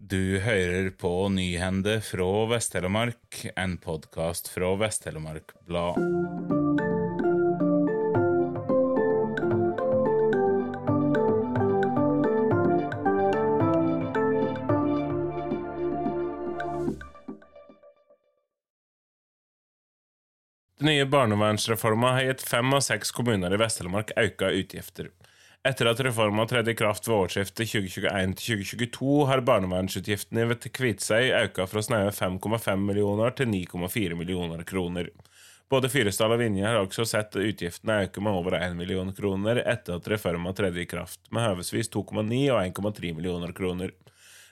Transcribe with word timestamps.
Du 0.00 0.38
hører 0.38 0.90
på 0.90 1.28
Nyhende 1.28 1.96
fra 2.06 2.26
Vest-Telemark, 2.46 3.40
en 3.58 3.72
podkast 3.82 4.46
fra 4.48 4.68
Vest-Telemark 4.78 5.50
Blad. 5.66 5.98
Den 20.78 20.86
nye 20.86 21.06
barnevernsreforma 21.10 22.14
har 22.20 22.30
gitt 22.30 22.46
fem 22.46 22.70
av 22.70 22.86
seks 22.86 23.10
kommuner 23.10 23.50
i 23.50 23.58
Vest-Telemark 23.58 24.14
økte 24.14 24.54
utgifter. 24.62 25.10
Etter 25.68 25.90
at 25.90 26.00
reforma 26.00 26.46
tredde 26.48 26.72
i 26.72 26.74
kraft 26.74 27.08
ved 27.08 27.14
årsskiftet 27.14 27.68
2021-2022, 27.68 29.26
har 29.28 29.42
barnevernsutgiftene 29.44 30.46
ved 30.48 30.64
Kviteseid 30.72 31.34
økt 31.42 31.60
fra 31.68 31.82
snaue 31.84 32.12
5,5 32.14 32.86
millioner 32.88 33.34
til 33.36 33.50
9,4 33.52 34.16
millioner 34.16 34.62
kroner. 34.64 35.10
Både 35.68 35.90
Fyresdal 35.92 36.32
og 36.32 36.40
Vinje 36.40 36.64
har 36.64 36.80
også 36.80 37.04
sett 37.10 37.36
utgiftene 37.36 37.98
øke 38.06 38.24
med 38.24 38.38
over 38.38 38.56
1 38.62 38.78
million 38.78 39.12
kroner 39.12 39.60
etter 39.60 39.98
at 39.98 40.08
reforma 40.08 40.54
tredde 40.56 40.80
i 40.80 40.88
kraft, 40.88 41.20
med 41.28 41.44
høvesvis 41.50 41.92
2,9 41.92 42.40
og 42.54 42.62
1,3 42.62 43.12
millioner 43.18 43.52
kroner. 43.52 43.92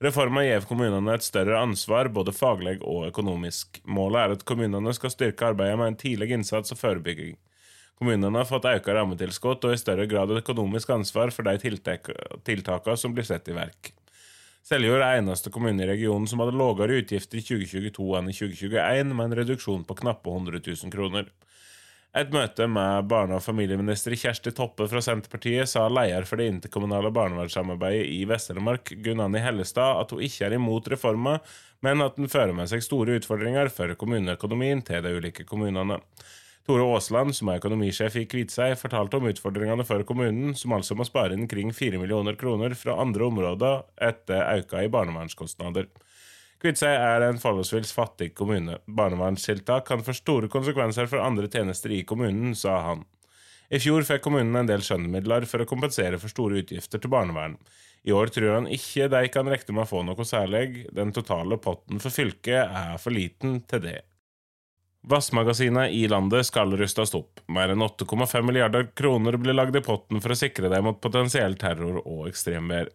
Reforma 0.00 0.46
gir 0.46 0.62
kommunene 0.68 1.18
et 1.18 1.26
større 1.26 1.58
ansvar, 1.58 2.12
både 2.14 2.36
faglig 2.38 2.78
og 2.86 3.08
økonomisk. 3.10 3.82
Målet 3.82 4.22
er 4.22 4.38
at 4.38 4.46
kommunene 4.46 4.94
skal 4.94 5.10
styrke 5.16 5.50
arbeidet 5.50 5.82
med 5.82 5.90
en 5.90 6.02
tidlig 6.06 6.30
innsats 6.38 6.70
og 6.76 6.78
forebygging. 6.86 7.34
Kommunene 8.00 8.40
har 8.40 8.48
fått 8.48 8.64
økt 8.64 8.86
rammetilskudd 8.96 9.66
og 9.68 9.74
i 9.76 9.80
større 9.80 10.06
grad 10.08 10.30
økonomisk 10.32 10.88
ansvar 10.94 11.28
for 11.36 11.44
de 11.44 11.58
tiltakene 11.60 12.96
som 12.96 13.12
blir 13.12 13.28
satt 13.28 13.50
i 13.52 13.56
verk. 13.58 13.92
Seljord 14.64 15.02
er 15.04 15.18
eneste 15.18 15.52
kommune 15.52 15.84
i 15.84 15.88
regionen 15.88 16.24
som 16.30 16.40
hadde 16.40 16.56
lavere 16.56 16.96
utgifter 17.02 17.40
i 17.40 17.44
2022 17.44 18.08
enn 18.16 18.32
i 18.32 18.36
2021, 18.38 19.12
med 19.12 19.26
en 19.26 19.36
reduksjon 19.42 19.84
på 19.84 19.98
knappe 20.00 20.32
100 20.32 20.62
000 20.64 20.94
kroner. 20.94 21.28
Et 22.16 22.32
møte 22.34 22.66
med 22.66 23.06
barne- 23.06 23.36
og 23.36 23.44
familieminister 23.44 24.16
Kjersti 24.18 24.50
Toppe 24.56 24.88
fra 24.90 25.04
Senterpartiet 25.04 25.68
sa 25.70 25.84
leder 25.92 26.24
for 26.26 26.40
det 26.40 26.48
interkommunale 26.50 27.12
barnevernssamarbeidet 27.14 28.08
i 28.16 28.24
Vest-Telemark, 28.26 28.96
Gunn-Anni 29.04 29.44
Hellestad, 29.44 30.00
at 30.00 30.16
hun 30.16 30.24
ikke 30.24 30.48
er 30.48 30.56
imot 30.56 30.88
reforma, 30.90 31.36
men 31.84 32.02
at 32.02 32.16
den 32.16 32.32
fører 32.32 32.56
med 32.56 32.72
seg 32.72 32.82
store 32.82 33.20
utfordringer 33.20 33.70
for 33.70 33.92
kommuneøkonomien 34.00 34.82
til 34.88 35.04
de 35.04 35.14
ulike 35.20 35.46
kommunene. 35.46 36.00
Tore 36.68 36.84
Aasland, 36.84 37.34
som 37.34 37.48
er 37.48 37.58
økonomisjef 37.58 38.18
i 38.20 38.26
Kviteseid, 38.30 38.76
fortalte 38.78 39.18
om 39.18 39.28
utfordringene 39.30 39.86
for 39.88 40.04
kommunen, 40.06 40.52
som 40.58 40.74
altså 40.76 40.96
må 40.98 41.06
spare 41.08 41.34
inn 41.34 41.48
kring 41.50 41.72
4 41.74 41.98
millioner 41.98 42.36
kroner 42.40 42.76
fra 42.78 42.98
andre 43.00 43.26
områder 43.26 43.82
etter 44.10 44.44
auka 44.44 44.84
i 44.84 44.90
barnevernskostnader. 44.92 45.88
Kviteseid 46.60 46.98
er 47.00 47.24
en 47.24 47.40
forholdsvis 47.40 47.94
fattig 47.96 48.34
kommune. 48.36 48.76
Barnevernstiltak 48.84 49.86
kan 49.88 50.04
få 50.04 50.12
store 50.12 50.50
konsekvenser 50.52 51.08
for 51.08 51.24
andre 51.24 51.48
tjenester 51.48 51.96
i 51.96 52.02
kommunen, 52.04 52.52
sa 52.52 52.76
han. 52.90 53.06
I 53.72 53.80
fjor 53.80 54.04
fikk 54.04 54.26
kommunen 54.26 54.58
en 54.58 54.68
del 54.68 54.84
skjønnmidler 54.84 55.46
for 55.48 55.62
å 55.62 55.68
kompensere 55.70 56.18
for 56.20 56.32
store 56.32 56.60
utgifter 56.60 57.00
til 57.00 57.12
barnevern. 57.12 57.56
I 58.04 58.12
år 58.16 58.32
tror 58.34 58.56
han 58.58 58.68
ikke 58.68 59.08
de 59.12 59.24
kan 59.32 59.48
regne 59.48 59.76
med 59.76 59.86
å 59.86 59.90
få 59.90 60.04
noe 60.04 60.26
særlig. 60.26 60.84
Den 60.92 61.14
totale 61.16 61.56
potten 61.62 62.00
for 62.02 62.12
fylket 62.12 62.60
er 62.66 63.00
for 63.00 63.14
liten 63.14 63.62
til 63.70 63.84
det. 63.84 63.98
Vassmagasinene 65.02 65.88
i 65.90 66.08
landet 66.08 66.46
skal 66.46 66.76
rustes 66.76 67.14
opp. 67.16 67.40
Mer 67.48 67.72
enn 67.72 67.82
8,5 67.82 68.42
milliarder 68.44 68.90
kroner 68.96 69.38
blir 69.40 69.56
lagd 69.56 69.76
i 69.76 69.84
potten 69.84 70.20
for 70.20 70.34
å 70.34 70.38
sikre 70.38 70.68
dem 70.68 70.84
mot 70.84 71.00
potensiell 71.00 71.56
terror 71.60 72.02
og 72.04 72.26
ekstremvær. 72.28 72.90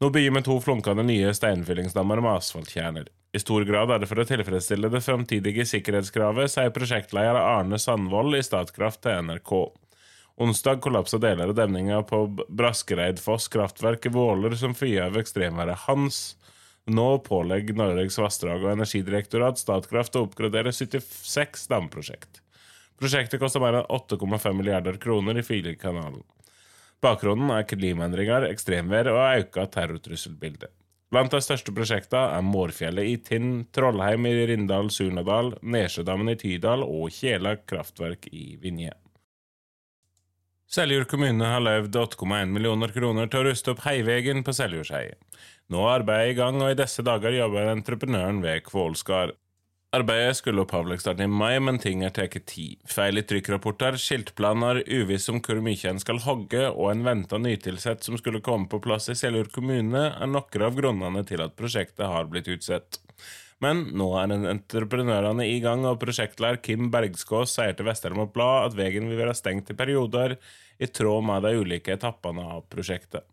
Nå 0.00 0.08
vi 0.10 0.24
to 0.42 0.56
flunkende 0.60 1.04
nye 1.06 1.34
steinfyllingsdammer 1.36 2.20
med 2.24 2.40
asfaltkjerner. 2.40 3.12
I 3.34 3.38
stor 3.42 3.64
grad 3.66 3.90
er 3.90 4.00
det 4.00 4.08
for 4.10 4.22
å 4.22 4.26
tilfredsstille 4.26 4.88
det 4.90 5.02
framtidige 5.02 5.66
sikkerhetskravet, 5.66 6.50
sier 6.50 6.72
prosjektleder 6.74 7.38
Arne 7.38 7.78
Sandvold 7.82 8.38
i 8.38 8.42
Statkraft 8.46 9.02
til 9.04 9.26
NRK. 9.26 9.52
Onsdag 10.44 10.80
kollapsa 10.82 11.18
deler 11.22 11.50
av 11.50 11.58
demninga 11.58 12.00
på 12.06 12.24
Braskereidfoss 12.48 13.46
kraftverk 13.54 14.06
i 14.06 14.14
Våler 14.14 14.56
som 14.58 14.74
følge 14.74 15.04
av 15.06 15.18
ekstremværet 15.20 15.84
Hans. 15.86 16.22
Nå 16.86 17.18
pålegger 17.24 17.76
Norges 17.78 18.18
vassdrag- 18.20 18.64
og 18.66 18.74
energidirektorat 18.74 19.60
Statkraft 19.60 20.16
å 20.18 20.26
oppgradere 20.26 20.72
76 20.72 21.68
damprosjekt. 21.70 22.42
Prosjektet 23.00 23.40
koster 23.40 23.62
mer 23.62 23.80
enn 23.80 23.88
8,5 23.88 24.52
milliarder 24.58 24.98
kroner, 25.00 25.40
ifølge 25.40 25.74
kanalen. 25.80 26.22
Bakgrunnen 27.04 27.50
er 27.52 27.66
klimaendringer, 27.68 28.46
ekstremvær 28.52 29.10
og 29.12 29.22
økt 29.24 29.60
terrortrusselbilde. 29.74 30.70
Blant 31.12 31.30
de 31.30 31.40
største 31.44 31.72
prosjektene 31.74 32.36
er 32.36 32.44
Mårfjellet 32.44 33.06
i 33.06 33.16
Tinn, 33.22 33.50
Trollheim 33.74 34.26
i 34.26 34.34
Rindal-Surnadal, 34.50 35.52
Nesjødammen 35.62 36.32
i 36.32 36.38
Tydal 36.40 36.82
og 36.84 37.12
Kjela 37.14 37.56
kraftverk 37.70 38.26
i 38.32 38.56
Vinje. 38.60 38.92
Seljord 40.74 41.06
kommune 41.06 41.46
har 41.46 41.62
løyvd 41.62 41.94
8,1 42.00 42.50
millioner 42.50 42.90
kroner 42.90 43.28
til 43.30 43.44
å 43.44 43.46
ruste 43.46 43.70
opp 43.70 43.84
Heivegen 43.84 44.40
på 44.42 44.50
Seljordseiet. 44.56 45.20
Nå 45.70 45.84
er 45.84 46.00
arbeidet 46.00 46.32
i 46.32 46.36
gang, 46.40 46.58
og 46.58 46.72
i 46.72 46.78
disse 46.80 47.04
dager 47.06 47.36
jobber 47.36 47.70
entreprenøren 47.70 48.40
ved 48.42 48.64
Kvålskar. 48.66 49.36
Arbeidet 49.94 50.40
skulle 50.40 50.64
opphavlig 50.64 50.96
starte 50.98 51.28
i 51.28 51.30
mai, 51.30 51.60
men 51.62 51.78
ting 51.78 52.02
har 52.02 52.10
tatt 52.16 52.34
tid. 52.50 52.80
Feil 52.90 53.20
i 53.20 53.22
trykkrapporter, 53.22 54.00
skiltplaner, 54.02 54.82
uviss 54.90 55.28
om 55.30 55.38
hvor 55.44 55.62
mye 55.62 55.92
en 55.92 56.02
skal 56.02 56.18
hogge, 56.26 56.64
og 56.72 56.90
en 56.90 57.06
venta 57.06 57.38
nytilsett 57.38 58.02
som 58.02 58.18
skulle 58.18 58.42
komme 58.42 58.66
på 58.72 58.82
plass 58.82 59.06
i 59.12 59.18
Seljord 59.20 59.54
kommune, 59.54 60.08
er 60.10 60.32
noen 60.32 60.66
av 60.66 60.80
grunnene 60.80 61.22
til 61.28 61.44
at 61.46 61.54
prosjektet 61.60 62.08
har 62.10 62.26
blitt 62.32 62.50
utsatt. 62.50 62.98
Men 63.64 63.86
nå 63.96 64.10
er 64.20 64.32
entreprenørene 64.34 65.46
i 65.48 65.56
gang, 65.64 65.86
og 65.88 66.00
prosjektleder 66.02 66.60
Kim 66.64 66.90
Bergskås 66.92 67.54
sier 67.56 67.72
til 67.76 67.88
Vest-Telemark 67.88 68.34
Blad 68.34 68.68
at 68.68 68.76
veien 68.76 69.08
vil 69.08 69.20
være 69.22 69.36
stengt 69.38 69.72
i 69.72 69.76
perioder, 69.78 70.36
i 70.76 70.88
tråd 70.90 71.24
med 71.24 71.46
de 71.46 71.54
ulike 71.62 71.94
etappene 71.94 72.44
av 72.56 72.66
prosjektet. 72.68 73.24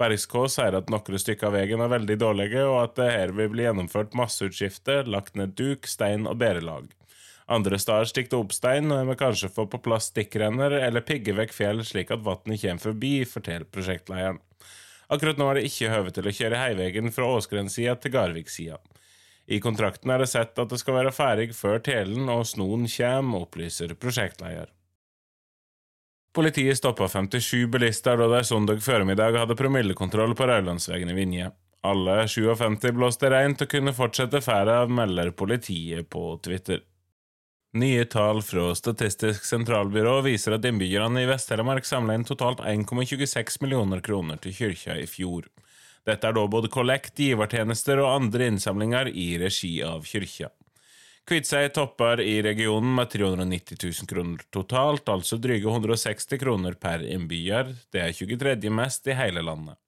Bergskås 0.00 0.56
sier 0.56 0.74
at 0.78 0.90
noen 0.90 1.22
stykker 1.22 1.50
av 1.50 1.58
veien 1.58 1.84
er 1.84 1.92
veldig 1.92 2.16
dårlige, 2.18 2.64
og 2.66 2.78
at 2.82 2.96
det 2.98 3.10
her 3.12 3.34
vil 3.36 3.52
bli 3.52 3.66
gjennomført 3.66 4.16
masseutskifte, 4.16 5.02
lagt 5.06 5.36
ned 5.38 5.52
duk, 5.60 5.86
stein 5.86 6.26
og 6.26 6.40
bærelag. 6.40 6.88
Andre 7.50 7.78
steder 7.82 8.08
stikker 8.08 8.32
det 8.32 8.38
opp 8.40 8.54
stein, 8.54 8.90
og 8.90 9.02
en 9.02 9.10
vil 9.10 9.18
kanskje 9.20 9.50
få 9.52 9.66
på 9.70 9.82
plass 9.84 10.08
stikkrenner 10.10 10.80
eller 10.80 11.04
pigge 11.04 11.34
vekk 11.36 11.54
fjell 11.54 11.82
slik 11.86 12.10
at 12.14 12.22
vannet 12.26 12.62
kommer 12.62 12.84
forbi, 12.88 13.12
forteller 13.28 13.66
prosjektlederen. 13.70 14.40
Akkurat 15.10 15.38
nå 15.38 15.48
er 15.50 15.58
det 15.58 15.66
ikke 15.66 15.90
høve 15.90 16.14
til 16.14 16.30
å 16.30 16.34
kjøre 16.34 16.62
heivegen 16.62 17.10
fra 17.14 17.26
Åsgren-sida 17.34 17.96
til 17.98 18.14
Garvik-sida. 18.14 18.78
I 19.50 19.58
kontrakten 19.60 20.12
er 20.14 20.22
det 20.22 20.30
sett 20.30 20.58
at 20.62 20.70
det 20.70 20.78
skal 20.78 21.00
være 21.00 21.14
ferdig 21.14 21.48
før 21.58 21.80
telen 21.82 22.28
og 22.30 22.44
snoen 22.46 22.86
kommer, 22.90 23.46
opplyser 23.46 23.96
prosjektleder. 23.98 24.70
Politiet 26.30 26.78
stoppa 26.78 27.08
57 27.10 27.66
bilister 27.66 28.20
da 28.20 28.28
de 28.30 28.44
søndag 28.46 28.78
formiddag 28.84 29.34
hadde 29.34 29.56
promillekontroll 29.58 30.36
på 30.38 30.46
Raulandsvegen 30.46 31.10
i 31.10 31.16
Vinje. 31.16 31.48
Alle 31.82 32.28
57 32.28 32.92
blåste 32.94 33.30
reint 33.32 33.64
og 33.64 33.72
kunne 33.72 33.94
fortsette 33.96 34.38
ferda, 34.44 34.84
melder 34.86 35.32
politiet 35.34 36.06
på 36.12 36.36
Twitter. 36.44 36.84
Nye 37.80 38.04
tall 38.10 38.42
fra 38.42 38.68
Statistisk 38.74 39.44
sentralbyrå 39.46 40.20
viser 40.26 40.56
at 40.56 40.64
innbyggerne 40.66 41.22
i 41.22 41.28
Vest-Telemark 41.30 41.86
samla 41.86 42.14
inn 42.18 42.26
totalt 42.26 42.62
1,26 42.66 43.60
millioner 43.64 44.02
kroner 44.02 44.38
til 44.42 44.54
kyrkja 44.54 44.96
i 44.98 45.06
fjor. 45.10 45.46
Dette 46.06 46.28
er 46.28 46.36
da 46.36 46.46
både 46.48 46.70
kollekt, 46.72 47.18
givertjenester 47.20 48.00
og 48.00 48.14
andre 48.14 48.48
innsamlinger 48.50 49.10
i 49.12 49.34
regi 49.40 49.76
av 49.84 50.06
kyrkja. 50.08 50.48
Kviteseid 51.28 51.74
topper 51.76 52.20
i 52.24 52.40
regionen 52.42 52.94
med 52.96 53.10
390 53.12 53.76
000 53.84 54.08
kroner 54.10 54.46
totalt, 54.50 55.08
altså 55.12 55.36
dryge 55.38 55.68
160 55.68 56.40
kroner 56.40 56.74
per 56.80 57.04
innbygger. 57.06 57.74
Det 57.92 58.02
er 58.02 58.16
23. 58.16 58.72
mest 58.74 59.06
i 59.06 59.14
hele 59.14 59.44
landet. 59.44 59.78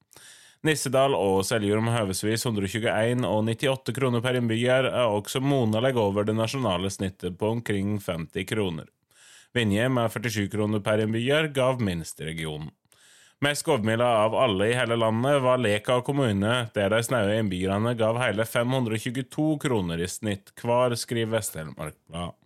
Nissedal 0.62 1.16
og 1.18 1.40
Seljord 1.42 1.82
med 1.82 1.96
høvesvis 1.96 2.44
121 2.46 3.24
og 3.26 3.40
98 3.48 3.96
kroner 3.96 4.22
per 4.22 4.38
innbygger 4.38 4.86
er 4.92 5.08
også 5.08 5.42
monaleg 5.42 5.98
over 5.98 6.28
det 6.28 6.36
nasjonale 6.38 6.92
snittet 6.94 7.34
på 7.40 7.56
omkring 7.56 7.96
50 7.98 8.46
kroner. 8.46 8.86
Vinje 9.52 9.88
med 9.90 10.14
47 10.14 10.46
kroner 10.52 10.84
per 10.84 11.02
innbygger 11.02 11.50
gav 11.56 11.82
minst 11.82 12.22
i 12.22 12.30
regionen. 12.30 12.70
Mest 13.42 13.64
gavmilde 13.66 14.06
av 14.06 14.34
alle 14.38 14.68
i 14.70 14.74
hele 14.78 14.94
landet 14.96 15.40
var 15.42 15.58
Leka 15.58 15.96
kommune, 16.06 16.68
der 16.76 16.92
de 16.92 17.00
snaue 17.02 17.40
innbyggerne 17.40 17.90
gav 17.98 18.20
hele 18.22 18.44
522 18.46 19.46
kroner 19.64 19.98
i 19.98 20.06
snitt 20.06 20.52
hver, 20.62 20.94
skriver 20.94 21.32
Vest-Telemark 21.32 21.96
Blad. 22.06 22.36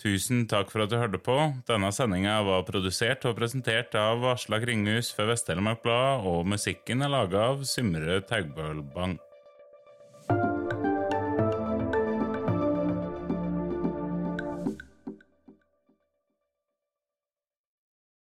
Tusen 0.00 0.46
takk 0.48 0.72
for 0.72 0.86
at 0.86 0.90
du 0.92 0.96
hørte 0.96 1.20
på. 1.20 1.36
Denne 1.68 1.92
sendinga 1.92 2.38
var 2.48 2.64
produsert 2.64 3.28
og 3.28 3.36
presentert 3.36 3.92
av 4.00 4.24
Aslak 4.32 4.64
Kringhus 4.64 5.12
for 5.12 5.28
Vest-Telemark 5.28 5.84
Blad, 5.84 6.24
og 6.32 6.48
musikken 6.48 7.04
er 7.04 7.12
laga 7.12 7.44
av 7.50 7.68
Symre 7.68 8.22
Taugbølbang. 8.24 9.18